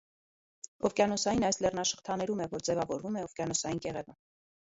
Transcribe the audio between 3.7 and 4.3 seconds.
կեղևը։